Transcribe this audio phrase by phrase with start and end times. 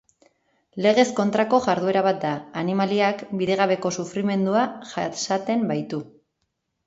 [0.83, 2.31] Legez kontrako jarduera bat da,
[2.63, 4.63] animaliak bidegabeko sufrimendua
[4.95, 6.01] jasaten baitu.